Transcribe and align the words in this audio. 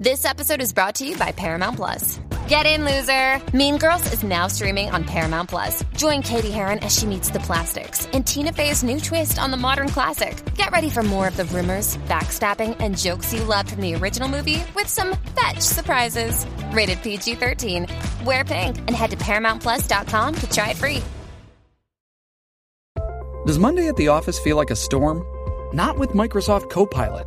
This 0.00 0.24
episode 0.24 0.62
is 0.62 0.72
brought 0.72 0.94
to 0.94 1.06
you 1.06 1.14
by 1.18 1.30
Paramount 1.30 1.76
Plus. 1.76 2.18
Get 2.48 2.64
in, 2.64 2.86
loser! 2.86 3.38
Mean 3.54 3.76
Girls 3.76 4.14
is 4.14 4.22
now 4.22 4.46
streaming 4.46 4.88
on 4.88 5.04
Paramount 5.04 5.50
Plus. 5.50 5.84
Join 5.94 6.22
Katie 6.22 6.50
Heron 6.50 6.78
as 6.78 6.98
she 6.98 7.04
meets 7.04 7.28
the 7.28 7.40
plastics 7.40 8.08
and 8.14 8.26
Tina 8.26 8.50
Fey's 8.50 8.82
new 8.82 8.98
twist 8.98 9.38
on 9.38 9.50
the 9.50 9.58
modern 9.58 9.90
classic. 9.90 10.42
Get 10.54 10.70
ready 10.70 10.88
for 10.88 11.02
more 11.02 11.28
of 11.28 11.36
the 11.36 11.44
rumors, 11.44 11.98
backstabbing, 12.08 12.78
and 12.80 12.96
jokes 12.96 13.34
you 13.34 13.44
loved 13.44 13.72
from 13.72 13.82
the 13.82 13.94
original 13.94 14.26
movie 14.26 14.64
with 14.74 14.86
some 14.86 15.14
fetch 15.38 15.60
surprises. 15.60 16.46
Rated 16.72 17.02
PG 17.02 17.34
13. 17.34 17.86
Wear 18.24 18.42
pink 18.42 18.78
and 18.78 18.92
head 18.92 19.10
to 19.10 19.18
ParamountPlus.com 19.18 20.34
to 20.34 20.50
try 20.50 20.70
it 20.70 20.78
free. 20.78 21.02
Does 23.44 23.58
Monday 23.58 23.88
at 23.88 23.96
the 23.96 24.08
office 24.08 24.38
feel 24.38 24.56
like 24.56 24.70
a 24.70 24.76
storm? 24.76 25.22
Not 25.74 25.98
with 25.98 26.12
Microsoft 26.12 26.70
Copilot. 26.70 27.26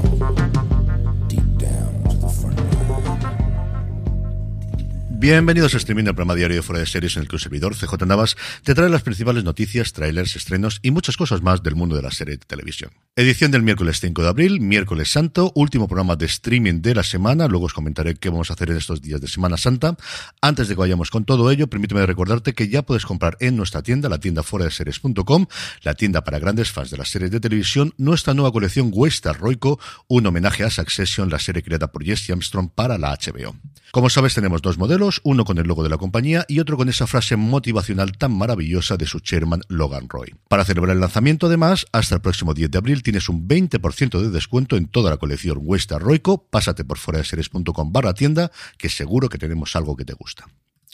Bienvenidos 5.21 5.75
a 5.75 5.77
Streaming, 5.77 6.05
el 6.05 6.15
programa 6.15 6.33
diario 6.33 6.55
de 6.57 6.63
fuera 6.63 6.79
de 6.79 6.87
series 6.87 7.15
en 7.15 7.21
el 7.21 7.27
que 7.27 7.35
un 7.35 7.39
servidor, 7.39 7.75
CJ 7.75 8.07
Navas, 8.07 8.35
te 8.63 8.73
trae 8.73 8.89
las 8.89 9.03
principales 9.03 9.43
noticias, 9.43 9.93
trailers, 9.93 10.35
estrenos 10.35 10.79
y 10.81 10.89
muchas 10.89 11.15
cosas 11.15 11.43
más 11.43 11.61
del 11.61 11.75
mundo 11.75 11.95
de 11.95 12.01
la 12.01 12.09
serie 12.09 12.37
de 12.37 12.43
televisión. 12.43 12.89
Edición 13.15 13.51
del 13.51 13.61
miércoles 13.61 13.99
5 13.99 14.19
de 14.23 14.27
abril, 14.27 14.59
miércoles 14.61 15.11
santo, 15.11 15.51
último 15.53 15.87
programa 15.87 16.15
de 16.15 16.25
streaming 16.25 16.81
de 16.81 16.95
la 16.95 17.03
semana, 17.03 17.47
luego 17.47 17.67
os 17.67 17.73
comentaré 17.73 18.15
qué 18.15 18.29
vamos 18.31 18.49
a 18.49 18.53
hacer 18.53 18.71
en 18.71 18.77
estos 18.77 18.99
días 19.03 19.21
de 19.21 19.27
Semana 19.27 19.57
Santa. 19.57 19.95
Antes 20.41 20.67
de 20.67 20.73
que 20.73 20.79
vayamos 20.79 21.11
con 21.11 21.23
todo 21.23 21.51
ello, 21.51 21.67
permíteme 21.67 22.03
recordarte 22.03 22.53
que 22.53 22.67
ya 22.67 22.81
puedes 22.81 23.05
comprar 23.05 23.37
en 23.41 23.55
nuestra 23.55 23.83
tienda, 23.83 24.09
la 24.09 24.19
tienda 24.19 24.41
fuera 24.41 24.65
de 24.65 24.71
series.com, 24.71 25.45
la 25.83 25.93
tienda 25.93 26.23
para 26.23 26.39
grandes 26.39 26.71
fans 26.71 26.89
de 26.89 26.97
las 26.97 27.09
series 27.09 27.29
de 27.29 27.39
televisión, 27.39 27.93
nuestra 27.99 28.33
nueva 28.33 28.51
colección 28.51 28.89
Western 28.91 29.37
Roico, 29.37 29.79
un 30.07 30.25
homenaje 30.25 30.63
a 30.63 30.71
Succession, 30.71 31.29
la 31.29 31.37
serie 31.37 31.61
creada 31.61 31.91
por 31.91 32.03
Jesse 32.03 32.31
Armstrong 32.31 32.71
para 32.73 32.97
la 32.97 33.15
HBO. 33.15 33.55
Como 33.91 34.09
sabes, 34.09 34.33
tenemos 34.33 34.61
dos 34.61 34.77
modelos, 34.77 35.10
uno 35.23 35.43
con 35.43 35.57
el 35.57 35.67
logo 35.67 35.83
de 35.83 35.89
la 35.89 35.97
compañía 35.97 36.45
y 36.47 36.59
otro 36.59 36.77
con 36.77 36.87
esa 36.87 37.07
frase 37.07 37.35
motivacional 37.35 38.13
tan 38.17 38.31
maravillosa 38.31 38.95
de 38.95 39.05
su 39.05 39.19
chairman 39.19 39.61
Logan 39.67 40.07
Roy. 40.07 40.35
Para 40.47 40.63
celebrar 40.63 40.95
el 40.95 41.01
lanzamiento, 41.01 41.47
además, 41.47 41.85
hasta 41.91 42.15
el 42.15 42.21
próximo 42.21 42.53
10 42.53 42.71
de 42.71 42.77
abril 42.77 43.03
tienes 43.03 43.27
un 43.27 43.47
20% 43.47 44.21
de 44.21 44.29
descuento 44.29 44.77
en 44.77 44.87
toda 44.87 45.09
la 45.09 45.17
colección 45.17 45.57
Western 45.61 46.03
Roico. 46.03 46.47
Pásate 46.49 46.85
por 46.85 46.97
foraseries.com 46.97 47.91
barra 47.91 48.13
tienda, 48.13 48.51
que 48.77 48.89
seguro 48.89 49.27
que 49.27 49.37
tenemos 49.37 49.75
algo 49.75 49.95
que 49.95 50.05
te 50.05 50.13
gusta. 50.13 50.45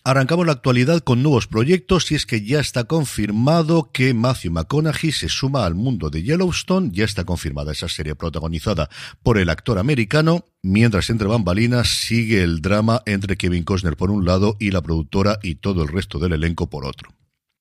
Arrancamos 0.07 0.45
la 0.45 0.53
actualidad 0.53 1.01
con 1.01 1.22
nuevos 1.22 1.47
proyectos 1.47 2.13
y 2.13 2.16
es 2.16 2.25
que 2.25 2.41
ya 2.41 2.61
está 2.61 2.85
confirmado 2.85 3.91
que 3.91 4.13
Matthew 4.13 4.53
McConaughey 4.53 5.11
se 5.11 5.27
suma 5.27 5.66
al 5.66 5.75
mundo 5.75 6.09
de 6.09 6.23
Yellowstone, 6.23 6.91
ya 6.94 7.03
está 7.03 7.25
confirmada 7.25 7.73
esa 7.73 7.89
serie 7.89 8.16
protagonizada 8.16 8.89
por 9.22 9.38
el 9.38 9.50
actor 9.50 9.77
americano, 9.77 10.45
mientras 10.67 11.09
entre 11.09 11.28
bambalinas 11.28 11.88
sigue 11.88 12.44
el 12.44 12.61
drama 12.61 13.01
entre 13.05 13.38
Kevin 13.38 13.63
Costner 13.63 13.95
por 13.95 14.11
un 14.11 14.25
lado 14.25 14.57
y 14.59 14.72
la 14.72 14.81
productora 14.81 15.39
y 15.41 15.55
todo 15.55 15.81
el 15.83 15.88
resto 15.88 16.19
del 16.19 16.33
elenco 16.33 16.69
por 16.69 16.85
otro. 16.85 17.13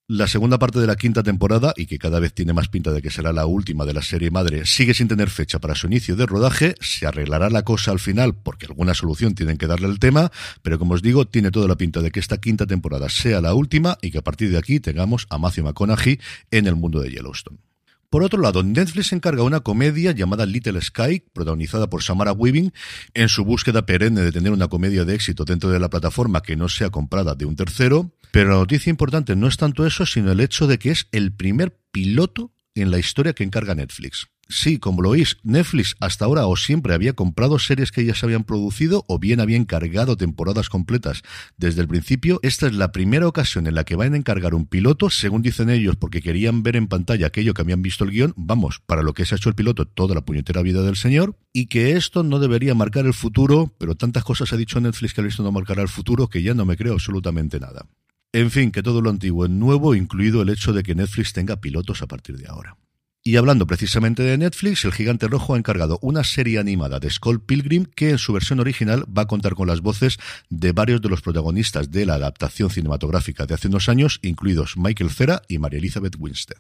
La 0.09 0.29
segunda 0.29 0.59
parte 0.59 0.79
de 0.79 0.87
la 0.87 0.95
quinta 0.95 1.25
temporada, 1.25 1.75
y 1.77 1.87
que 1.87 1.99
cada 1.99 2.21
vez 2.21 2.33
tiene 2.33 2.53
más 2.53 2.69
pinta 2.69 2.93
de 2.93 3.03
que 3.03 3.11
será 3.11 3.33
la 3.33 3.47
última 3.47 3.85
de 3.85 3.93
la 3.93 4.03
serie 4.03 4.31
madre, 4.31 4.65
sigue 4.65 4.95
sin 4.95 5.09
tener 5.09 5.31
fecha 5.31 5.59
para 5.59 5.75
su 5.75 5.89
inicio 5.89 6.15
de 6.15 6.27
rodaje. 6.27 6.77
Se 6.81 7.07
arreglará 7.07 7.51
la 7.51 7.63
cosa 7.63 7.91
al 7.91 7.99
final 7.99 8.33
porque 8.33 8.67
alguna 8.67 8.95
solución 8.95 9.35
tienen 9.35 9.57
que 9.57 9.67
darle 9.67 9.87
al 9.87 9.99
tema, 9.99 10.31
pero 10.63 10.79
como 10.79 10.95
os 10.95 11.03
digo, 11.03 11.27
tiene 11.27 11.51
toda 11.51 11.67
la 11.67 11.77
pinta 11.77 12.03
de 12.03 12.13
que 12.13 12.21
esta 12.21 12.39
quinta 12.39 12.67
temporada 12.67 13.09
sea 13.09 13.41
la 13.41 13.55
última 13.55 13.99
y 14.01 14.13
que 14.13 14.19
a 14.19 14.23
partir 14.23 14.51
de 14.51 14.59
aquí 14.59 14.79
tengamos 14.79 15.27
a 15.29 15.39
Matthew 15.39 15.65
McConaughey 15.65 16.21
en 16.53 16.67
el 16.67 16.77
mundo 16.77 17.01
de 17.01 17.11
Yellowstone. 17.11 17.59
Por 18.17 18.25
otro 18.25 18.41
lado, 18.41 18.63
Netflix 18.63 19.13
encarga 19.13 19.43
una 19.43 19.61
comedia 19.61 20.13
llamada 20.13 20.47
Little 20.47 20.81
Sky, 20.81 21.23
protagonizada 21.35 21.91
por 21.91 22.03
Samara 22.03 22.33
Weaving, 22.33 22.73
en 23.13 23.29
su 23.29 23.45
búsqueda 23.45 23.85
perenne 23.85 24.23
de 24.23 24.33
tener 24.33 24.53
una 24.53 24.69
comedia 24.69 25.05
de 25.05 25.15
éxito 25.15 25.45
dentro 25.45 25.69
de 25.69 25.79
la 25.79 25.91
plataforma 25.91 26.43
que 26.43 26.57
no 26.57 26.71
sea 26.71 26.89
comprada 26.89 27.35
de 27.35 27.45
un 27.45 27.57
tercero. 27.57 28.11
Pero 28.31 28.49
la 28.49 28.57
noticia 28.57 28.89
importante 28.89 29.37
no 29.37 29.47
es 29.47 29.59
tanto 29.59 29.87
eso, 29.87 30.07
sino 30.07 30.33
el 30.33 30.41
hecho 30.41 30.67
de 30.67 30.79
que 30.79 30.93
es 30.93 31.09
el 31.13 31.35
primer 31.35 31.79
piloto 31.91 32.55
en 32.75 32.91
la 32.91 32.99
historia 32.99 33.35
que 33.35 33.45
encarga 33.45 33.75
Netflix. 33.75 34.29
Sí, 34.49 34.79
como 34.79 35.03
lo 35.03 35.11
oís, 35.11 35.39
Netflix 35.43 35.97
hasta 35.99 36.25
ahora 36.25 36.47
o 36.47 36.57
siempre 36.57 36.95
había 36.95 37.15
comprado 37.15 37.59
series 37.59 37.91
que 37.91 38.05
ya 38.05 38.15
se 38.15 38.27
habían 38.27 38.45
producido 38.45 39.05
o 39.09 39.19
bien 39.19 39.41
había 39.41 39.57
encargado 39.57 40.17
temporadas 40.17 40.69
completas 40.69 41.23
desde 41.57 41.81
el 41.81 41.89
principio. 41.89 42.39
Esta 42.43 42.69
es 42.69 42.75
la 42.75 42.93
primera 42.93 43.27
ocasión 43.27 43.67
en 43.67 43.75
la 43.75 43.83
que 43.83 43.97
van 43.97 44.15
a 44.15 44.17
encargar 44.17 44.55
un 44.55 44.67
piloto, 44.67 45.11
según 45.11 45.43
dicen 45.43 45.69
ellos, 45.69 45.97
porque 45.97 46.23
querían 46.23 46.63
ver 46.63 46.77
en 46.77 46.87
pantalla 46.87 47.27
aquello 47.27 47.55
que 47.55 47.63
habían 47.63 47.83
visto 47.83 48.05
el 48.05 48.13
guion. 48.13 48.35
Vamos, 48.37 48.81
para 48.87 49.03
lo 49.03 49.15
que 49.15 49.27
se 49.27 49.35
ha 49.35 49.39
hecho 49.39 49.49
el 49.49 49.57
piloto, 49.57 49.85
toda 49.85 50.15
la 50.15 50.25
puñetera 50.25 50.63
vida 50.63 50.83
del 50.83 50.97
señor. 50.97 51.37
Y 51.53 51.67
que 51.67 51.97
esto 51.97 52.23
no 52.23 52.39
debería 52.39 52.75
marcar 52.75 53.05
el 53.07 53.15
futuro, 53.15 53.75
pero 53.79 53.97
tantas 53.97 54.23
cosas 54.23 54.53
ha 54.53 54.57
dicho 54.57 54.81
Netflix 54.81 55.13
que 55.13 55.27
esto 55.27 55.43
no 55.43 55.51
marcará 55.51 55.83
el 55.83 55.89
futuro 55.89 56.29
que 56.29 56.45
ya 56.45 56.55
no 56.55 56.65
me 56.65 56.77
creo 56.77 56.93
absolutamente 56.93 57.59
nada. 57.59 57.89
En 58.33 58.53
fin, 58.53 58.71
que 58.71 58.83
todo 58.85 59.01
lo 59.01 59.11
antiguo 59.11 59.47
es 59.47 59.51
nuevo, 59.51 59.97
incluido 59.97 60.43
el 60.43 60.51
hecho 60.51 60.73
de 60.73 60.85
que 60.85 60.95
Netflix 60.95 61.33
tenga 61.33 61.57
pilotos 61.57 62.03
a 62.03 62.07
partir 62.07 62.37
de 62.37 62.47
ahora. 62.47 62.77
Y 63.27 63.39
hablando 63.39 63.67
precisamente 63.67 64.23
de 64.23 64.39
Netflix, 64.39 64.85
el 64.85 64.93
Gigante 64.93 65.27
Rojo 65.27 65.55
ha 65.55 65.59
encargado 65.59 65.99
una 66.01 66.23
serie 66.23 66.61
animada 66.61 67.01
de 67.01 67.11
Skull 67.11 67.41
Pilgrim 67.41 67.85
que 67.85 68.11
en 68.11 68.19
su 68.19 68.33
versión 68.33 68.61
original 68.61 69.05
va 69.13 69.23
a 69.23 69.27
contar 69.27 69.57
con 69.57 69.67
las 69.67 69.81
voces 69.81 70.19
de 70.49 70.71
varios 70.71 71.03
de 71.03 71.09
los 71.09 71.23
protagonistas 71.23 71.91
de 71.91 72.07
la 72.07 72.15
adaptación 72.15 72.71
cinematográfica 72.71 73.45
de 73.45 73.55
hace 73.55 73.67
unos 73.67 73.89
años, 73.89 74.21
incluidos 74.23 74.77
Michael 74.77 75.11
Cera 75.11 75.43
y 75.49 75.59
María 75.59 75.81
Elizabeth 75.81 76.15
Winstead. 76.21 76.59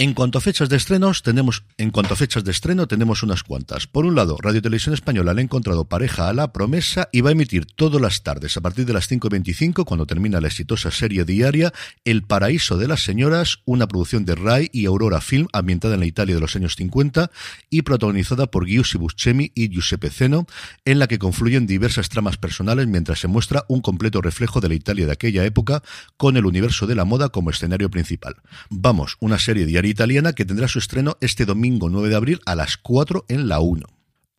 En 0.00 0.14
cuanto 0.14 0.38
a 0.38 0.40
fechas 0.40 0.68
de 0.68 0.76
estrenos, 0.76 1.24
tenemos, 1.24 1.64
en 1.76 1.90
cuanto 1.90 2.14
fechas 2.14 2.44
de 2.44 2.52
estreno, 2.52 2.86
tenemos 2.86 3.24
unas 3.24 3.42
cuantas. 3.42 3.88
Por 3.88 4.06
un 4.06 4.14
lado, 4.14 4.36
Radio 4.40 4.62
Televisión 4.62 4.94
Española 4.94 5.34
le 5.34 5.40
ha 5.40 5.42
encontrado 5.42 5.86
pareja 5.86 6.28
a 6.28 6.32
la 6.32 6.52
promesa 6.52 7.08
y 7.10 7.20
va 7.20 7.30
a 7.30 7.32
emitir 7.32 7.66
todas 7.66 8.00
las 8.00 8.22
tardes, 8.22 8.56
a 8.56 8.60
partir 8.60 8.86
de 8.86 8.92
las 8.92 9.10
5.25, 9.10 9.84
cuando 9.84 10.06
termina 10.06 10.40
la 10.40 10.46
exitosa 10.46 10.92
serie 10.92 11.24
diaria, 11.24 11.72
El 12.04 12.22
Paraíso 12.22 12.76
de 12.78 12.86
las 12.86 13.02
Señoras, 13.02 13.58
una 13.64 13.88
producción 13.88 14.24
de 14.24 14.36
Rai 14.36 14.70
y 14.72 14.86
Aurora 14.86 15.20
Film, 15.20 15.48
ambientada 15.52 15.94
en 15.94 16.00
la 16.00 16.06
Italia 16.06 16.36
de 16.36 16.42
los 16.42 16.54
años 16.54 16.76
50 16.76 17.32
y 17.68 17.82
protagonizada 17.82 18.46
por 18.46 18.68
Giussi 18.68 18.98
Buscemi 18.98 19.50
y 19.56 19.68
Giuseppe 19.68 20.10
Zeno, 20.10 20.46
en 20.84 21.00
la 21.00 21.08
que 21.08 21.18
confluyen 21.18 21.66
diversas 21.66 22.08
tramas 22.08 22.36
personales 22.36 22.86
mientras 22.86 23.18
se 23.18 23.26
muestra 23.26 23.64
un 23.66 23.80
completo 23.80 24.22
reflejo 24.22 24.60
de 24.60 24.68
la 24.68 24.74
Italia 24.76 25.06
de 25.06 25.12
aquella 25.12 25.44
época, 25.44 25.82
con 26.16 26.36
el 26.36 26.46
universo 26.46 26.86
de 26.86 26.94
la 26.94 27.04
moda 27.04 27.30
como 27.30 27.50
escenario 27.50 27.90
principal. 27.90 28.36
Vamos, 28.70 29.16
una 29.18 29.40
serie 29.40 29.66
diaria 29.66 29.87
italiana 29.88 30.32
que 30.32 30.44
tendrá 30.44 30.68
su 30.68 30.78
estreno 30.78 31.16
este 31.20 31.44
domingo 31.44 31.88
9 31.88 32.08
de 32.08 32.16
abril 32.16 32.40
a 32.46 32.54
las 32.54 32.76
4 32.76 33.26
en 33.28 33.48
la 33.48 33.60
1. 33.60 33.86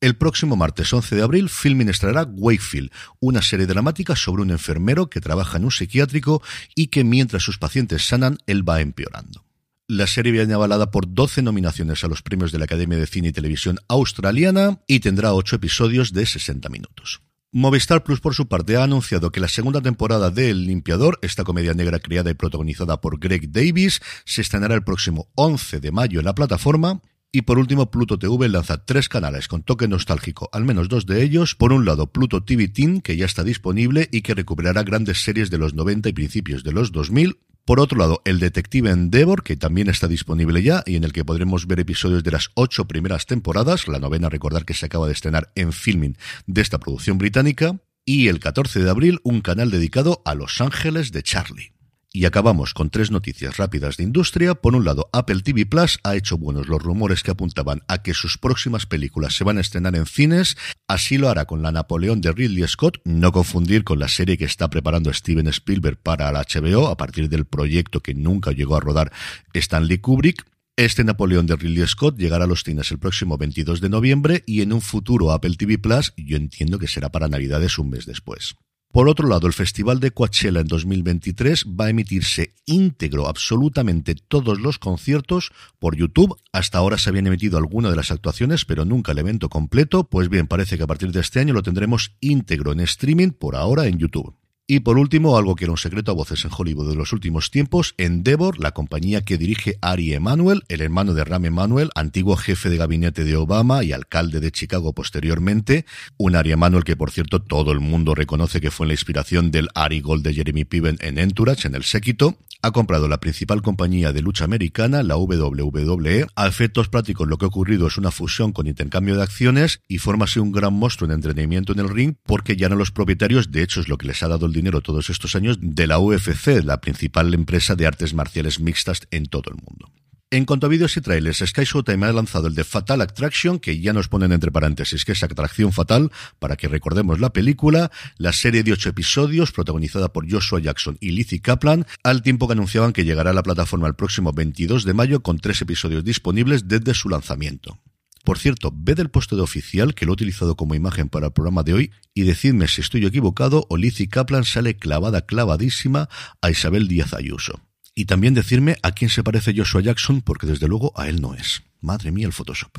El 0.01 0.15
próximo 0.15 0.55
martes 0.55 0.93
11 0.93 1.15
de 1.17 1.21
abril, 1.21 1.49
Filmin 1.49 1.89
estrenará 1.89 2.23
Wakefield, 2.23 2.89
una 3.19 3.41
serie 3.41 3.65
dramática 3.65 4.15
sobre 4.15 4.41
un 4.41 4.51
enfermero 4.51 5.09
que 5.09 5.19
trabaja 5.19 5.57
en 5.57 5.65
un 5.65 5.71
psiquiátrico 5.71 6.41
y 6.73 6.87
que 6.87 7.03
mientras 7.03 7.43
sus 7.43 7.57
pacientes 7.57 8.05
sanan, 8.05 8.37
él 8.47 8.67
va 8.67 8.79
empeorando. 8.79 9.43
La 9.87 10.07
serie 10.07 10.31
viene 10.31 10.53
avalada 10.53 10.91
por 10.91 11.13
12 11.13 11.41
nominaciones 11.41 12.03
a 12.03 12.07
los 12.07 12.21
premios 12.21 12.51
de 12.51 12.59
la 12.59 12.65
Academia 12.65 12.97
de 12.97 13.07
Cine 13.07 13.29
y 13.29 13.33
Televisión 13.33 13.79
Australiana 13.89 14.79
y 14.87 15.01
tendrá 15.01 15.33
8 15.33 15.57
episodios 15.57 16.13
de 16.13 16.25
60 16.25 16.69
minutos. 16.69 17.21
Movistar 17.51 18.03
Plus, 18.03 18.21
por 18.21 18.35
su 18.35 18.47
parte, 18.47 18.77
ha 18.77 18.83
anunciado 18.83 19.31
que 19.31 19.39
la 19.39 19.47
segunda 19.47 19.81
temporada 19.81 20.29
de 20.29 20.51
El 20.51 20.67
Limpiador, 20.67 21.17
esta 21.23 21.43
comedia 21.43 21.73
negra 21.73 21.97
creada 21.97 22.29
y 22.29 22.35
protagonizada 22.35 23.01
por 23.01 23.17
Greg 23.17 23.51
Davis, 23.51 24.01
se 24.23 24.41
estrenará 24.41 24.75
el 24.75 24.83
próximo 24.83 25.29
11 25.33 25.79
de 25.79 25.91
mayo 25.91 26.19
en 26.19 26.25
la 26.25 26.35
plataforma 26.35 27.01
Y 27.31 27.41
por 27.41 27.57
último, 27.57 27.89
Pluto 27.89 28.19
TV 28.19 28.49
lanza 28.49 28.85
tres 28.85 29.09
canales 29.09 29.47
con 29.47 29.63
toque 29.63 29.87
nostálgico, 29.87 30.49
al 30.51 30.63
menos 30.63 30.89
dos 30.89 31.07
de 31.07 31.23
ellos. 31.23 31.55
Por 31.55 31.73
un 31.73 31.85
lado, 31.85 32.11
Pluto 32.11 32.43
TV 32.43 32.67
Teen, 32.67 33.01
que 33.01 33.17
ya 33.17 33.25
está 33.25 33.43
disponible 33.43 34.09
y 34.11 34.21
que 34.21 34.35
recuperará 34.35 34.83
grandes 34.83 35.23
series 35.23 35.49
de 35.49 35.57
los 35.57 35.73
90 35.73 36.09
y 36.09 36.13
principios 36.13 36.63
de 36.63 36.71
los 36.71 36.91
2000. 36.91 37.39
Por 37.69 37.79
otro 37.79 37.99
lado, 37.99 38.23
el 38.25 38.39
Detective 38.39 38.89
Endeavor, 38.89 39.43
que 39.43 39.55
también 39.55 39.89
está 39.89 40.07
disponible 40.07 40.63
ya 40.63 40.81
y 40.87 40.95
en 40.95 41.03
el 41.03 41.13
que 41.13 41.23
podremos 41.23 41.67
ver 41.67 41.79
episodios 41.79 42.23
de 42.23 42.31
las 42.31 42.49
ocho 42.55 42.85
primeras 42.85 43.27
temporadas. 43.27 43.87
La 43.87 43.99
novena, 43.99 44.27
recordar 44.27 44.65
que 44.65 44.73
se 44.73 44.87
acaba 44.87 45.05
de 45.05 45.13
estrenar 45.13 45.51
en 45.53 45.71
filming 45.71 46.17
de 46.47 46.61
esta 46.61 46.79
producción 46.79 47.19
británica. 47.19 47.79
Y 48.05 48.27
el 48.27 48.39
14 48.39 48.79
de 48.79 48.89
abril, 48.89 49.19
un 49.21 49.41
canal 49.41 49.69
dedicado 49.69 50.23
a 50.25 50.33
Los 50.33 50.61
Ángeles 50.61 51.11
de 51.11 51.21
Charlie. 51.21 51.73
Y 52.11 52.25
acabamos 52.25 52.73
con 52.73 52.89
tres 52.89 53.11
noticias 53.11 53.57
rápidas 53.57 53.97
de 53.97 54.03
industria. 54.03 54.55
Por 54.55 54.75
un 54.75 54.83
lado, 54.83 55.09
Apple 55.13 55.41
TV 55.41 55.67
Plus 55.67 55.99
ha 56.03 56.15
hecho 56.15 56.39
buenos 56.39 56.67
los 56.67 56.81
rumores 56.81 57.21
que 57.21 57.29
apuntaban 57.29 57.83
a 57.87 58.01
que 58.01 58.15
sus 58.15 58.39
próximas 58.39 58.87
películas 58.87 59.35
se 59.35 59.43
van 59.43 59.59
a 59.59 59.61
estrenar 59.61 59.95
en 59.95 60.07
cines. 60.07 60.57
Así 60.87 61.19
lo 61.19 61.29
hará 61.29 61.45
con 61.45 61.61
la 61.61 61.71
Napoleón 61.71 62.19
de 62.19 62.31
Ridley 62.31 62.67
Scott, 62.67 62.99
no 63.05 63.31
confundir 63.31 63.83
con 63.83 63.99
la 63.99 64.07
serie 64.07 64.39
que 64.39 64.45
está 64.45 64.71
preparando 64.71 65.13
Steven 65.13 65.47
Spielberg 65.49 65.97
para 66.01 66.31
la 66.31 66.41
HBO 66.41 66.87
a 66.87 66.97
partir 66.97 67.29
del 67.29 67.45
proyecto 67.45 67.99
que 67.99 68.15
nunca 68.15 68.53
llegó 68.53 68.75
a 68.75 68.79
rodar 68.79 69.11
Stanley 69.53 69.99
Kubrick. 69.99 70.47
Este 70.77 71.03
Napoleón 71.03 71.45
de 71.45 71.57
Ridley 71.57 71.85
Scott 71.85 72.17
llegará 72.17 72.45
a 72.45 72.47
los 72.47 72.63
cines 72.63 72.89
el 72.89 72.97
próximo 72.97 73.37
22 73.37 73.81
de 73.81 73.89
noviembre 73.89 74.43
y 74.47 74.61
en 74.61 74.73
un 74.73 74.81
futuro 74.81 75.31
Apple 75.31 75.57
TV 75.57 75.77
Plus 75.77 76.13
yo 76.17 76.37
entiendo 76.37 76.79
que 76.79 76.87
será 76.87 77.09
para 77.09 77.27
Navidades 77.27 77.77
un 77.77 77.91
mes 77.91 78.07
después. 78.07 78.55
Por 78.91 79.07
otro 79.07 79.27
lado, 79.27 79.45
el 79.45 79.53
Festival 79.53 79.99
de 79.99 80.09
Coachella 80.09 80.61
en 80.61 80.67
2023 80.67 81.67
va 81.79 81.85
a 81.85 81.89
emitirse 81.91 82.55
íntegro 82.65 83.27
absolutamente 83.27 84.15
todos 84.15 84.59
los 84.59 84.79
conciertos 84.79 85.51
por 85.77 85.95
YouTube. 85.95 86.35
Hasta 86.53 86.79
ahora 86.79 86.97
se 86.97 87.11
habían 87.11 87.27
emitido 87.27 87.59
algunas 87.59 87.91
de 87.91 87.97
las 87.97 88.09
actuaciones, 88.09 88.65
pero 88.65 88.85
nunca 88.85 89.11
el 89.11 89.19
evento 89.19 89.47
completo. 89.47 90.05
Pues 90.05 90.29
bien, 90.29 90.47
parece 90.47 90.75
que 90.75 90.85
a 90.85 90.87
partir 90.87 91.11
de 91.11 91.19
este 91.19 91.39
año 91.39 91.53
lo 91.53 91.61
tendremos 91.61 92.15
íntegro 92.19 92.71
en 92.71 92.79
streaming 92.79 93.29
por 93.29 93.55
ahora 93.55 93.85
en 93.85 93.99
YouTube. 93.99 94.38
Y 94.71 94.81
por 94.81 94.99
último, 94.99 95.35
algo 95.35 95.55
que 95.55 95.65
era 95.65 95.71
un 95.71 95.79
secreto 95.79 96.11
a 96.11 96.13
voces 96.13 96.45
en 96.45 96.51
Hollywood 96.55 96.91
de 96.91 96.95
los 96.95 97.11
últimos 97.11 97.49
tiempos, 97.49 97.95
Endeavor, 97.97 98.59
la 98.59 98.69
compañía 98.69 99.21
que 99.21 99.39
dirige 99.39 99.79
Ari 99.81 100.13
Emanuel, 100.13 100.61
el 100.67 100.81
hermano 100.81 101.15
de 101.15 101.23
Ram 101.23 101.45
Emanuel, 101.45 101.89
antiguo 101.95 102.35
jefe 102.37 102.69
de 102.69 102.77
gabinete 102.77 103.23
de 103.23 103.35
Obama 103.35 103.83
y 103.83 103.93
alcalde 103.93 104.39
de 104.39 104.51
Chicago 104.51 104.93
posteriormente, 104.93 105.87
un 106.17 106.35
Ari 106.35 106.51
Emanuel 106.51 106.83
que 106.83 106.95
por 106.95 107.09
cierto 107.09 107.41
todo 107.41 107.71
el 107.71 107.79
mundo 107.79 108.13
reconoce 108.13 108.61
que 108.61 108.69
fue 108.69 108.85
la 108.85 108.93
inspiración 108.93 109.49
del 109.49 109.69
Ari 109.73 110.01
Gold 110.01 110.23
de 110.23 110.35
Jeremy 110.35 110.65
Piven 110.65 110.99
en 111.01 111.17
Entourage, 111.17 111.67
en 111.67 111.73
el 111.73 111.83
séquito, 111.83 112.37
ha 112.61 112.71
comprado 112.71 113.07
la 113.07 113.19
principal 113.19 113.61
compañía 113.61 114.11
de 114.11 114.21
lucha 114.21 114.43
americana, 114.43 115.01
la 115.01 115.15
WWE. 115.17 116.27
A 116.35 116.47
efectos 116.47 116.89
prácticos 116.89 117.27
lo 117.27 117.37
que 117.37 117.45
ha 117.45 117.47
ocurrido 117.47 117.87
es 117.87 117.97
una 117.97 118.11
fusión 118.11 118.51
con 118.51 118.67
intercambio 118.67 119.15
de 119.15 119.23
acciones 119.23 119.81
y 119.87 119.97
forma 119.97 120.25
así 120.25 120.39
un 120.39 120.51
gran 120.51 120.73
monstruo 120.73 121.07
de 121.07 121.15
entretenimiento 121.15 121.71
en 121.71 121.79
el 121.79 121.89
ring 121.89 122.15
porque 122.25 122.57
ya 122.57 122.69
no 122.69 122.75
los 122.75 122.91
propietarios, 122.91 123.51
de 123.51 123.63
hecho 123.63 123.79
es 123.79 123.87
lo 123.87 123.97
que 123.97 124.07
les 124.07 124.21
ha 124.23 124.27
dado 124.27 124.45
el 124.45 124.53
dinero 124.59 124.81
todos 124.81 125.09
estos 125.09 125.35
años, 125.35 125.57
de 125.59 125.87
la 125.87 125.99
UFC, 125.99 126.63
la 126.63 126.81
principal 126.81 127.33
empresa 127.33 127.75
de 127.75 127.87
artes 127.87 128.13
marciales 128.13 128.59
mixtas 128.59 129.07
en 129.11 129.25
todo 129.25 129.49
el 129.49 129.55
mundo. 129.55 129.91
En 130.31 130.45
cuanto 130.45 130.67
a 130.67 130.69
vídeos 130.69 130.95
y 130.95 131.01
trailers, 131.01 131.39
Sky 131.39 131.63
Showtime 131.63 132.05
ha 132.05 132.13
lanzado 132.13 132.45
el 132.45 132.53
de 132.53 132.63
Fatal 132.63 133.01
Attraction, 133.01 133.57
que 133.57 133.79
ya 133.79 133.93
nos 133.93 134.09
ponen 134.09 134.31
entre 134.31 134.51
paréntesis 134.51 135.03
que 135.03 135.13
es 135.13 135.23
Atracción 135.23 135.73
Fatal, 135.73 136.11
para 136.37 136.55
que 136.55 136.67
recordemos 136.67 137.19
la 137.19 137.33
película, 137.33 137.89
la 138.19 138.31
serie 138.31 138.61
de 138.61 138.71
ocho 138.71 138.89
episodios, 138.89 139.51
protagonizada 139.51 140.13
por 140.13 140.31
Joshua 140.31 140.59
Jackson 140.59 140.97
y 140.99 141.13
Lizzie 141.13 141.41
Kaplan, 141.41 141.87
al 142.03 142.21
tiempo 142.21 142.45
que 142.45 142.53
anunciaban 142.53 142.93
que 142.93 143.05
llegará 143.05 143.31
a 143.31 143.33
la 143.33 143.41
plataforma 143.41 143.87
el 143.87 143.95
próximo 143.95 144.31
22 144.31 144.85
de 144.85 144.93
mayo 144.93 145.23
con 145.23 145.39
tres 145.39 145.63
episodios 145.63 146.03
disponibles 146.03 146.67
desde 146.67 146.93
su 146.93 147.09
lanzamiento. 147.09 147.79
Por 148.23 148.37
cierto, 148.37 148.71
ved 148.75 148.99
el 148.99 149.09
de 149.09 149.41
oficial 149.41 149.95
que 149.95 150.05
lo 150.05 150.11
he 150.11 150.13
utilizado 150.13 150.55
como 150.55 150.75
imagen 150.75 151.09
para 151.09 151.27
el 151.27 151.33
programa 151.33 151.63
de 151.63 151.73
hoy 151.73 151.91
y 152.13 152.23
decidme 152.23 152.67
si 152.67 152.81
estoy 152.81 153.05
equivocado 153.05 153.65
o 153.69 153.77
Lizzie 153.77 154.09
Kaplan 154.09 154.43
sale 154.43 154.77
clavada, 154.77 155.25
clavadísima 155.25 156.09
a 156.41 156.49
Isabel 156.49 156.87
Díaz 156.87 157.13
Ayuso. 157.13 157.59
Y 157.95 158.05
también 158.05 158.33
decirme 158.33 158.77
a 158.83 158.91
quién 158.91 159.09
se 159.09 159.23
parece 159.23 159.53
Joshua 159.55 159.81
Jackson, 159.81 160.21
porque 160.21 160.47
desde 160.47 160.67
luego 160.67 160.93
a 160.95 161.09
él 161.09 161.21
no 161.21 161.33
es. 161.33 161.63
Madre 161.81 162.11
mía 162.11 162.27
el 162.27 162.33
Photoshop. 162.33 162.77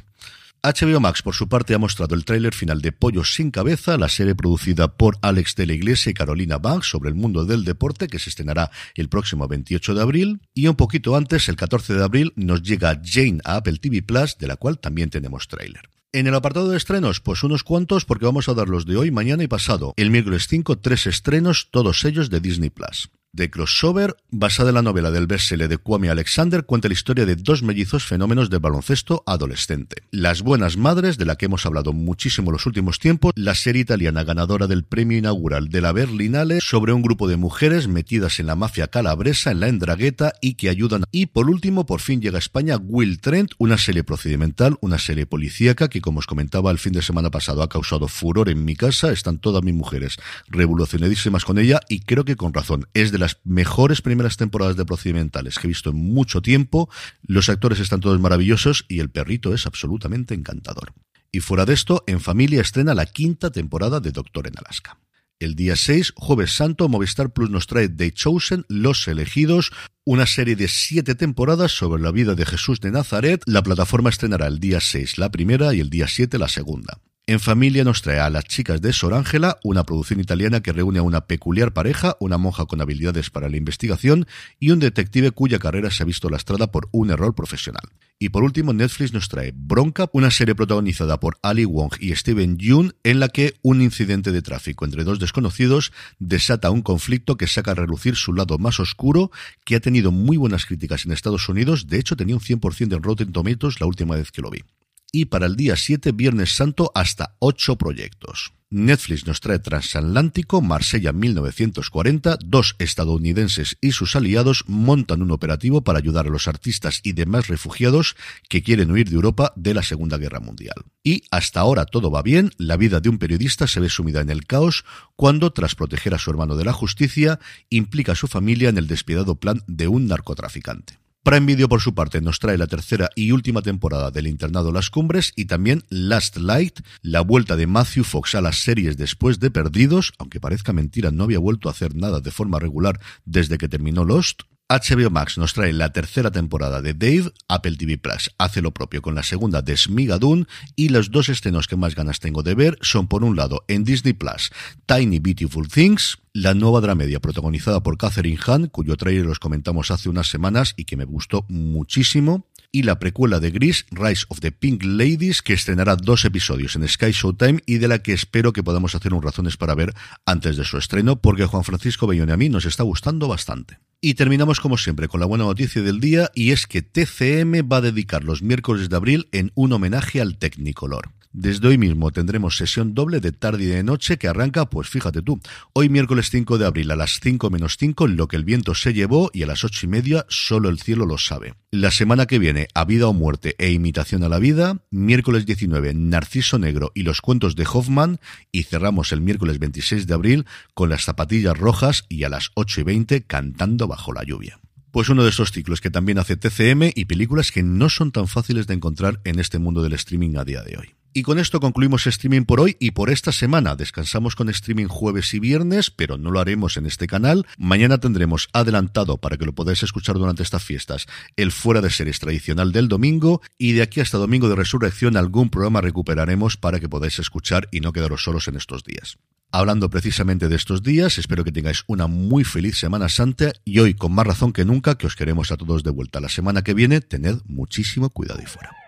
HBO 0.62 1.00
Max, 1.00 1.22
por 1.22 1.34
su 1.34 1.48
parte, 1.48 1.72
ha 1.74 1.78
mostrado 1.78 2.14
el 2.14 2.26
tráiler 2.26 2.52
final 2.54 2.82
de 2.82 2.92
Pollos 2.92 3.34
sin 3.34 3.50
Cabeza, 3.50 3.96
la 3.96 4.10
serie 4.10 4.34
producida 4.34 4.94
por 4.94 5.16
Alex 5.22 5.54
de 5.56 5.66
la 5.66 5.72
Iglesia 5.72 6.10
y 6.10 6.14
Carolina 6.14 6.58
Banks 6.58 6.90
sobre 6.90 7.08
el 7.08 7.14
mundo 7.14 7.46
del 7.46 7.64
deporte, 7.64 8.08
que 8.08 8.18
se 8.18 8.28
estrenará 8.28 8.70
el 8.94 9.08
próximo 9.08 9.48
28 9.48 9.94
de 9.94 10.02
abril. 10.02 10.42
Y 10.52 10.66
un 10.66 10.76
poquito 10.76 11.16
antes, 11.16 11.48
el 11.48 11.56
14 11.56 11.94
de 11.94 12.04
abril, 12.04 12.32
nos 12.36 12.62
llega 12.62 13.00
Jane 13.02 13.38
a 13.44 13.56
Apple 13.56 13.78
TV 13.78 14.02
Plus, 14.02 14.36
de 14.36 14.48
la 14.48 14.56
cual 14.56 14.78
también 14.78 15.08
tenemos 15.08 15.48
tráiler. 15.48 15.88
En 16.12 16.26
el 16.26 16.34
apartado 16.34 16.68
de 16.68 16.76
estrenos, 16.76 17.20
pues 17.20 17.42
unos 17.42 17.64
cuantos, 17.64 18.04
porque 18.04 18.26
vamos 18.26 18.48
a 18.50 18.54
dar 18.54 18.68
los 18.68 18.84
de 18.84 18.96
hoy, 18.96 19.10
mañana 19.10 19.42
y 19.44 19.48
pasado. 19.48 19.94
El 19.96 20.10
miércoles 20.10 20.46
5, 20.46 20.78
tres 20.80 21.06
estrenos, 21.06 21.68
todos 21.70 22.04
ellos 22.04 22.28
de 22.28 22.40
Disney 22.40 22.68
Plus. 22.68 23.10
The 23.32 23.48
Crossover, 23.48 24.16
basada 24.32 24.70
en 24.70 24.74
la 24.74 24.82
novela 24.82 25.12
del 25.12 25.28
bestseller 25.28 25.68
de 25.68 25.78
Kwame 25.78 26.10
Alexander, 26.10 26.64
cuenta 26.64 26.88
la 26.88 26.94
historia 26.94 27.26
de 27.26 27.36
dos 27.36 27.62
mellizos 27.62 28.04
fenómenos 28.04 28.50
del 28.50 28.58
baloncesto 28.58 29.22
adolescente. 29.24 30.02
Las 30.10 30.42
Buenas 30.42 30.76
Madres, 30.76 31.16
de 31.16 31.26
la 31.26 31.36
que 31.36 31.46
hemos 31.46 31.64
hablado 31.64 31.92
muchísimo 31.92 32.50
los 32.50 32.66
últimos 32.66 32.98
tiempos, 32.98 33.32
la 33.36 33.54
serie 33.54 33.82
italiana 33.82 34.24
ganadora 34.24 34.66
del 34.66 34.82
premio 34.82 35.16
inaugural 35.16 35.68
de 35.68 35.80
la 35.80 35.92
Berlinale 35.92 36.58
sobre 36.60 36.92
un 36.92 37.02
grupo 37.02 37.28
de 37.28 37.36
mujeres 37.36 37.86
metidas 37.86 38.40
en 38.40 38.46
la 38.46 38.56
mafia 38.56 38.88
calabresa, 38.88 39.52
en 39.52 39.60
la 39.60 39.68
endragueta 39.68 40.32
y 40.40 40.54
que 40.54 40.68
ayudan. 40.68 41.04
Y 41.12 41.26
por 41.26 41.48
último, 41.48 41.86
por 41.86 42.00
fin 42.00 42.20
llega 42.20 42.38
a 42.38 42.40
España 42.40 42.78
Will 42.78 43.20
Trent, 43.20 43.52
una 43.58 43.78
serie 43.78 44.02
procedimental, 44.02 44.76
una 44.80 44.98
serie 44.98 45.26
policíaca 45.26 45.88
que, 45.88 46.00
como 46.00 46.18
os 46.18 46.26
comentaba 46.26 46.72
el 46.72 46.78
fin 46.78 46.94
de 46.94 47.02
semana 47.02 47.30
pasado, 47.30 47.62
ha 47.62 47.68
causado 47.68 48.08
furor 48.08 48.48
en 48.48 48.64
mi 48.64 48.74
casa. 48.74 49.12
Están 49.12 49.38
todas 49.38 49.62
mis 49.62 49.74
mujeres 49.74 50.16
revolucionadísimas 50.48 51.44
con 51.44 51.60
ella 51.60 51.78
y 51.88 52.00
creo 52.00 52.24
que 52.24 52.34
con 52.34 52.52
razón. 52.52 52.88
Es 52.92 53.12
de 53.12 53.19
las 53.20 53.38
mejores 53.44 54.02
primeras 54.02 54.36
temporadas 54.36 54.76
de 54.76 54.84
procedimentales 54.84 55.58
que 55.58 55.66
he 55.66 55.68
visto 55.68 55.90
en 55.90 55.96
mucho 55.96 56.42
tiempo. 56.42 56.90
Los 57.22 57.48
actores 57.48 57.78
están 57.78 58.00
todos 58.00 58.18
maravillosos 58.20 58.84
y 58.88 58.98
el 58.98 59.10
perrito 59.10 59.54
es 59.54 59.66
absolutamente 59.66 60.34
encantador. 60.34 60.92
Y 61.30 61.40
fuera 61.40 61.64
de 61.64 61.74
esto, 61.74 62.02
en 62.06 62.20
familia 62.20 62.60
estrena 62.60 62.94
la 62.94 63.06
quinta 63.06 63.50
temporada 63.50 64.00
de 64.00 64.10
Doctor 64.10 64.48
en 64.48 64.58
Alaska. 64.58 64.98
El 65.38 65.54
día 65.54 65.74
6, 65.74 66.12
Jueves 66.16 66.52
Santo, 66.52 66.88
Movistar 66.88 67.32
Plus 67.32 67.48
nos 67.48 67.66
trae 67.66 67.88
The 67.88 68.12
Chosen, 68.12 68.66
Los 68.68 69.08
Elegidos, 69.08 69.72
una 70.04 70.26
serie 70.26 70.54
de 70.56 70.68
siete 70.68 71.14
temporadas 71.14 71.72
sobre 71.72 72.02
la 72.02 72.10
vida 72.10 72.34
de 72.34 72.44
Jesús 72.44 72.80
de 72.80 72.90
Nazaret. 72.90 73.42
La 73.46 73.62
plataforma 73.62 74.10
estrenará 74.10 74.48
el 74.48 74.58
día 74.58 74.80
6 74.80 75.16
la 75.16 75.30
primera 75.30 75.72
y 75.72 75.80
el 75.80 75.88
día 75.88 76.08
7 76.08 76.36
la 76.36 76.48
segunda. 76.48 77.00
En 77.30 77.38
familia 77.38 77.84
nos 77.84 78.02
trae 78.02 78.18
a 78.18 78.28
Las 78.28 78.42
chicas 78.42 78.82
de 78.82 78.92
Sor 78.92 79.14
Ángela, 79.14 79.60
una 79.62 79.84
producción 79.84 80.18
italiana 80.18 80.62
que 80.62 80.72
reúne 80.72 80.98
a 80.98 81.02
una 81.02 81.28
peculiar 81.28 81.72
pareja, 81.72 82.16
una 82.18 82.38
monja 82.38 82.66
con 82.66 82.80
habilidades 82.80 83.30
para 83.30 83.48
la 83.48 83.56
investigación 83.56 84.26
y 84.58 84.72
un 84.72 84.80
detective 84.80 85.30
cuya 85.30 85.60
carrera 85.60 85.92
se 85.92 86.02
ha 86.02 86.06
visto 86.06 86.28
lastrada 86.28 86.72
por 86.72 86.88
un 86.90 87.10
error 87.10 87.32
profesional. 87.36 87.84
Y 88.18 88.30
por 88.30 88.42
último, 88.42 88.72
Netflix 88.72 89.12
nos 89.12 89.28
trae 89.28 89.52
Bronca, 89.54 90.10
una 90.12 90.32
serie 90.32 90.56
protagonizada 90.56 91.20
por 91.20 91.38
Ali 91.40 91.64
Wong 91.66 91.92
y 92.00 92.16
Steven 92.16 92.58
Yeun, 92.58 92.96
en 93.04 93.20
la 93.20 93.28
que 93.28 93.54
un 93.62 93.80
incidente 93.80 94.32
de 94.32 94.42
tráfico 94.42 94.84
entre 94.84 95.04
dos 95.04 95.20
desconocidos 95.20 95.92
desata 96.18 96.72
un 96.72 96.82
conflicto 96.82 97.36
que 97.36 97.46
saca 97.46 97.70
a 97.70 97.74
relucir 97.76 98.16
su 98.16 98.32
lado 98.32 98.58
más 98.58 98.80
oscuro, 98.80 99.30
que 99.64 99.76
ha 99.76 99.80
tenido 99.80 100.10
muy 100.10 100.36
buenas 100.36 100.66
críticas 100.66 101.06
en 101.06 101.12
Estados 101.12 101.48
Unidos, 101.48 101.86
de 101.86 102.00
hecho 102.00 102.16
tenía 102.16 102.34
un 102.34 102.40
100% 102.40 102.88
de 102.88 102.98
Rotten 102.98 103.30
Tomatoes 103.30 103.78
la 103.78 103.86
última 103.86 104.16
vez 104.16 104.32
que 104.32 104.42
lo 104.42 104.50
vi 104.50 104.64
y 105.12 105.26
para 105.26 105.46
el 105.46 105.56
día 105.56 105.76
7, 105.76 106.12
Viernes 106.12 106.54
Santo, 106.54 106.90
hasta 106.94 107.36
8 107.40 107.76
proyectos. 107.76 108.52
Netflix 108.72 109.26
nos 109.26 109.40
trae 109.40 109.58
Transatlántico, 109.58 110.62
Marsella 110.62 111.12
1940, 111.12 112.38
dos 112.44 112.76
estadounidenses 112.78 113.76
y 113.80 113.90
sus 113.90 114.14
aliados 114.14 114.62
montan 114.68 115.22
un 115.22 115.32
operativo 115.32 115.82
para 115.82 115.98
ayudar 115.98 116.28
a 116.28 116.30
los 116.30 116.46
artistas 116.46 117.00
y 117.02 117.12
demás 117.12 117.48
refugiados 117.48 118.14
que 118.48 118.62
quieren 118.62 118.92
huir 118.92 119.08
de 119.08 119.16
Europa 119.16 119.52
de 119.56 119.74
la 119.74 119.82
Segunda 119.82 120.18
Guerra 120.18 120.38
Mundial. 120.38 120.84
Y 121.02 121.24
hasta 121.32 121.58
ahora 121.58 121.84
todo 121.84 122.12
va 122.12 122.22
bien, 122.22 122.52
la 122.58 122.76
vida 122.76 123.00
de 123.00 123.08
un 123.08 123.18
periodista 123.18 123.66
se 123.66 123.80
ve 123.80 123.88
sumida 123.88 124.20
en 124.20 124.30
el 124.30 124.46
caos 124.46 124.84
cuando, 125.16 125.52
tras 125.52 125.74
proteger 125.74 126.14
a 126.14 126.18
su 126.18 126.30
hermano 126.30 126.54
de 126.54 126.64
la 126.64 126.72
justicia, 126.72 127.40
implica 127.70 128.12
a 128.12 128.16
su 128.16 128.28
familia 128.28 128.68
en 128.68 128.78
el 128.78 128.86
despiadado 128.86 129.34
plan 129.34 129.64
de 129.66 129.88
un 129.88 130.06
narcotraficante. 130.06 130.99
Prime 131.22 131.44
Video, 131.44 131.68
por 131.68 131.82
su 131.82 131.94
parte, 131.94 132.22
nos 132.22 132.38
trae 132.38 132.56
la 132.56 132.66
tercera 132.66 133.10
y 133.14 133.32
última 133.32 133.60
temporada 133.60 134.10
del 134.10 134.26
Internado 134.26 134.72
Las 134.72 134.88
Cumbres 134.88 135.34
y 135.36 135.44
también 135.44 135.82
Last 135.90 136.38
Light, 136.38 136.80
la 137.02 137.20
vuelta 137.20 137.56
de 137.56 137.66
Matthew 137.66 138.04
Fox 138.04 138.34
a 138.34 138.40
las 138.40 138.60
series 138.60 138.96
después 138.96 139.38
de 139.38 139.50
Perdidos, 139.50 140.14
aunque 140.18 140.40
parezca 140.40 140.72
mentira, 140.72 141.10
no 141.10 141.24
había 141.24 141.38
vuelto 141.38 141.68
a 141.68 141.72
hacer 141.72 141.94
nada 141.94 142.20
de 142.20 142.30
forma 142.30 142.58
regular 142.58 142.98
desde 143.26 143.58
que 143.58 143.68
terminó 143.68 144.06
Lost. 144.06 144.44
HBO 144.70 145.10
Max 145.10 145.36
nos 145.36 145.52
trae 145.52 145.72
la 145.72 145.92
tercera 145.92 146.30
temporada 146.30 146.80
de 146.80 146.94
Dave, 146.94 147.32
Apple 147.48 147.74
TV 147.76 147.98
Plus 147.98 148.30
hace 148.38 148.62
lo 148.62 148.70
propio 148.72 149.02
con 149.02 149.16
la 149.16 149.24
segunda 149.24 149.62
de 149.62 149.76
Smigadun 149.76 150.46
y 150.76 150.90
los 150.90 151.10
dos 151.10 151.28
estrenos 151.28 151.66
que 151.66 151.74
más 151.74 151.96
ganas 151.96 152.20
tengo 152.20 152.44
de 152.44 152.54
ver 152.54 152.78
son 152.80 153.08
por 153.08 153.24
un 153.24 153.34
lado 153.34 153.64
en 153.66 153.82
Disney 153.82 154.12
Plus 154.12 154.52
Tiny 154.86 155.18
Beautiful 155.18 155.66
Things, 155.66 156.18
la 156.32 156.54
nueva 156.54 156.80
dramedia 156.80 157.18
protagonizada 157.18 157.82
por 157.82 157.98
Catherine 157.98 158.38
Hahn, 158.46 158.68
cuyo 158.68 158.96
trailer 158.96 159.26
los 159.26 159.40
comentamos 159.40 159.90
hace 159.90 160.08
unas 160.08 160.30
semanas 160.30 160.74
y 160.76 160.84
que 160.84 160.96
me 160.96 161.04
gustó 161.04 161.44
muchísimo, 161.48 162.46
y 162.72 162.82
la 162.82 162.98
precuela 162.98 163.40
de 163.40 163.50
Gris, 163.50 163.86
Rise 163.90 164.24
of 164.28 164.40
the 164.40 164.52
Pink 164.52 164.82
Ladies, 164.84 165.42
que 165.42 165.52
estrenará 165.52 165.96
dos 165.96 166.24
episodios 166.24 166.76
en 166.76 166.88
Sky 166.88 167.12
Showtime 167.12 167.62
y 167.66 167.78
de 167.78 167.88
la 167.88 168.02
que 168.02 168.12
espero 168.12 168.52
que 168.52 168.62
podamos 168.62 168.94
hacer 168.94 169.14
un 169.14 169.22
razones 169.22 169.56
para 169.56 169.74
ver 169.74 169.94
antes 170.26 170.56
de 170.56 170.64
su 170.64 170.78
estreno, 170.78 171.20
porque 171.20 171.46
Juan 171.46 171.64
Francisco 171.64 172.06
Bellone 172.06 172.32
a 172.32 172.36
mí 172.36 172.48
nos 172.48 172.64
está 172.64 172.82
gustando 172.82 173.28
bastante. 173.28 173.78
Y 174.00 174.14
terminamos 174.14 174.60
como 174.60 174.78
siempre 174.78 175.08
con 175.08 175.20
la 175.20 175.26
buena 175.26 175.44
noticia 175.44 175.82
del 175.82 176.00
día 176.00 176.30
y 176.34 176.52
es 176.52 176.66
que 176.66 176.82
TCM 176.82 177.68
va 177.70 177.78
a 177.78 177.82
dedicar 177.82 178.24
los 178.24 178.42
miércoles 178.42 178.88
de 178.88 178.96
abril 178.96 179.28
en 179.32 179.52
un 179.54 179.72
homenaje 179.72 180.20
al 180.20 180.38
Technicolor. 180.38 181.10
Desde 181.32 181.68
hoy 181.68 181.78
mismo 181.78 182.10
tendremos 182.10 182.56
sesión 182.56 182.92
doble 182.92 183.20
de 183.20 183.30
tarde 183.30 183.62
y 183.62 183.66
de 183.66 183.84
noche 183.84 184.18
que 184.18 184.26
arranca, 184.26 184.68
pues 184.68 184.88
fíjate 184.88 185.22
tú, 185.22 185.40
hoy 185.72 185.88
miércoles 185.88 186.28
5 186.28 186.58
de 186.58 186.66
abril 186.66 186.90
a 186.90 186.96
las 186.96 187.20
5 187.20 187.50
menos 187.50 187.76
5 187.78 188.08
lo 188.08 188.26
que 188.26 188.34
el 188.34 188.42
viento 188.42 188.74
se 188.74 188.92
llevó 188.92 189.30
y 189.32 189.44
a 189.44 189.46
las 189.46 189.62
ocho 189.62 189.86
y 189.86 189.88
media 189.88 190.26
solo 190.28 190.68
el 190.68 190.80
cielo 190.80 191.06
lo 191.06 191.18
sabe. 191.18 191.54
La 191.70 191.92
semana 191.92 192.26
que 192.26 192.40
viene 192.40 192.66
a 192.74 192.84
vida 192.84 193.06
o 193.06 193.12
muerte 193.12 193.54
e 193.58 193.70
imitación 193.70 194.24
a 194.24 194.28
la 194.28 194.40
vida, 194.40 194.82
miércoles 194.90 195.46
19 195.46 195.94
Narciso 195.94 196.58
Negro 196.58 196.90
y 196.96 197.04
los 197.04 197.20
cuentos 197.20 197.54
de 197.54 197.64
Hoffman 197.72 198.18
y 198.50 198.64
cerramos 198.64 199.12
el 199.12 199.20
miércoles 199.20 199.60
26 199.60 200.08
de 200.08 200.14
abril 200.14 200.46
con 200.74 200.88
las 200.88 201.04
zapatillas 201.04 201.56
rojas 201.56 202.06
y 202.08 202.24
a 202.24 202.28
las 202.28 202.50
8 202.54 202.80
y 202.80 202.84
20 202.84 203.22
cantando 203.22 203.86
bajo 203.86 204.12
la 204.12 204.24
lluvia. 204.24 204.58
Pues 204.90 205.08
uno 205.08 205.22
de 205.22 205.30
esos 205.30 205.52
ciclos 205.52 205.80
que 205.80 205.90
también 205.90 206.18
hace 206.18 206.34
TCM 206.34 206.90
y 206.92 207.04
películas 207.04 207.52
que 207.52 207.62
no 207.62 207.88
son 207.88 208.10
tan 208.10 208.26
fáciles 208.26 208.66
de 208.66 208.74
encontrar 208.74 209.20
en 209.22 209.38
este 209.38 209.60
mundo 209.60 209.80
del 209.84 209.92
streaming 209.92 210.36
a 210.36 210.44
día 210.44 210.62
de 210.62 210.76
hoy. 210.76 210.99
Y 211.12 211.22
con 211.22 211.40
esto 211.40 211.58
concluimos 211.58 212.06
streaming 212.06 212.42
por 212.42 212.60
hoy 212.60 212.76
y 212.78 212.92
por 212.92 213.10
esta 213.10 213.32
semana. 213.32 213.74
Descansamos 213.74 214.36
con 214.36 214.48
streaming 214.48 214.86
jueves 214.86 215.34
y 215.34 215.40
viernes, 215.40 215.90
pero 215.90 216.18
no 216.18 216.30
lo 216.30 216.38
haremos 216.38 216.76
en 216.76 216.86
este 216.86 217.08
canal. 217.08 217.46
Mañana 217.58 217.98
tendremos 217.98 218.48
adelantado, 218.52 219.18
para 219.18 219.36
que 219.36 219.44
lo 219.44 219.52
podáis 219.52 219.82
escuchar 219.82 220.16
durante 220.16 220.44
estas 220.44 220.62
fiestas, 220.62 221.06
el 221.36 221.50
fuera 221.50 221.80
de 221.80 221.90
series 221.90 222.20
tradicional 222.20 222.70
del 222.70 222.86
domingo. 222.86 223.42
Y 223.58 223.72
de 223.72 223.82
aquí 223.82 224.00
hasta 224.00 224.18
domingo 224.18 224.48
de 224.48 224.54
resurrección, 224.54 225.16
algún 225.16 225.50
programa 225.50 225.80
recuperaremos 225.80 226.56
para 226.56 226.78
que 226.78 226.88
podáis 226.88 227.18
escuchar 227.18 227.68
y 227.72 227.80
no 227.80 227.92
quedaros 227.92 228.22
solos 228.22 228.46
en 228.46 228.56
estos 228.56 228.84
días. 228.84 229.18
Hablando 229.52 229.90
precisamente 229.90 230.48
de 230.48 230.54
estos 230.54 230.84
días, 230.84 231.18
espero 231.18 231.42
que 231.42 231.50
tengáis 231.50 231.82
una 231.88 232.06
muy 232.06 232.44
feliz 232.44 232.78
Semana 232.78 233.08
Santa 233.08 233.52
y 233.64 233.80
hoy, 233.80 233.94
con 233.94 234.12
más 234.12 234.24
razón 234.24 234.52
que 234.52 234.64
nunca, 234.64 234.96
que 234.96 235.08
os 235.08 235.16
queremos 235.16 235.50
a 235.50 235.56
todos 235.56 235.82
de 235.82 235.90
vuelta 235.90 236.20
la 236.20 236.28
semana 236.28 236.62
que 236.62 236.72
viene. 236.72 237.00
Tened 237.00 237.38
muchísimo 237.46 238.10
cuidado 238.10 238.40
y 238.40 238.46
fuera. 238.46 238.79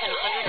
que 0.00 0.08
nosotros 0.08 0.44